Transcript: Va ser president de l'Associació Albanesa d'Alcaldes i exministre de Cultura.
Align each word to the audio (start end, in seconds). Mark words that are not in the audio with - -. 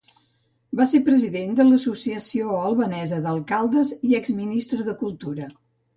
Va 0.79 0.87
ser 0.91 1.01
president 1.09 1.51
de 1.59 1.67
l'Associació 1.67 2.57
Albanesa 2.69 3.19
d'Alcaldes 3.27 3.93
i 4.13 4.17
exministre 4.21 4.85
de 4.89 4.97
Cultura. 5.03 5.53